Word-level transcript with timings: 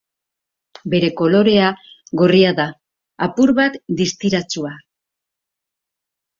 Bere 0.93 1.09
kolorea 1.19 1.67
gorria 2.23 2.55
da, 2.61 2.67
apur 3.29 3.55
bat 3.61 3.79
distiratsua. 4.03 4.75